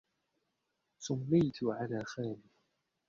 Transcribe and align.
سُميّتُ 0.99 1.63
على 1.63 2.03
خالي. 2.05 2.49